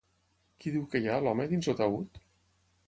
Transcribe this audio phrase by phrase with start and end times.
[0.63, 2.21] Qui diu que hi ha, l'home, dins el taüt?